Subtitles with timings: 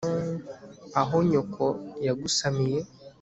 [1.01, 1.65] aho nyoko
[2.05, 2.79] yagusamiye